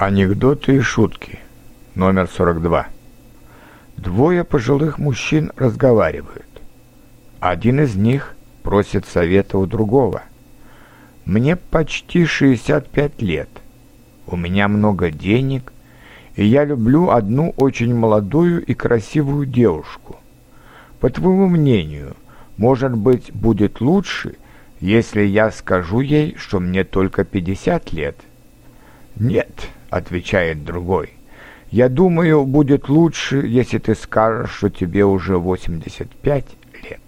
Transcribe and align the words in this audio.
Анекдоты 0.00 0.76
и 0.76 0.80
шутки. 0.80 1.40
Номер 1.94 2.26
42. 2.26 2.86
Двое 3.98 4.44
пожилых 4.44 4.96
мужчин 4.96 5.52
разговаривают. 5.56 6.48
Один 7.38 7.80
из 7.82 7.96
них 7.96 8.34
просит 8.62 9.04
совета 9.04 9.58
у 9.58 9.66
другого. 9.66 10.22
Мне 11.26 11.54
почти 11.54 12.24
65 12.24 13.20
лет. 13.20 13.50
У 14.26 14.36
меня 14.36 14.68
много 14.68 15.10
денег, 15.10 15.70
и 16.34 16.46
я 16.46 16.64
люблю 16.64 17.10
одну 17.10 17.52
очень 17.58 17.94
молодую 17.94 18.64
и 18.64 18.72
красивую 18.72 19.44
девушку. 19.44 20.16
По 21.00 21.10
твоему 21.10 21.46
мнению, 21.46 22.16
может 22.56 22.96
быть, 22.96 23.34
будет 23.34 23.82
лучше, 23.82 24.36
если 24.80 25.24
я 25.24 25.50
скажу 25.50 26.00
ей, 26.00 26.36
что 26.38 26.58
мне 26.58 26.84
только 26.84 27.24
50 27.24 27.92
лет? 27.92 28.16
Нет, 29.16 29.68
отвечает 29.90 30.64
другой. 30.64 31.10
Я 31.70 31.88
думаю, 31.88 32.46
будет 32.46 32.88
лучше, 32.88 33.46
если 33.46 33.78
ты 33.78 33.94
скажешь, 33.94 34.50
что 34.52 34.70
тебе 34.70 35.04
уже 35.04 35.36
85 35.36 36.44
лет. 36.82 37.00